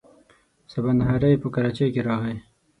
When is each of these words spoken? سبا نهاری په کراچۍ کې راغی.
سبا 0.71 0.91
نهاری 0.99 1.41
په 1.41 1.47
کراچۍ 1.55 1.87
کې 1.93 2.01
راغی. 2.07 2.35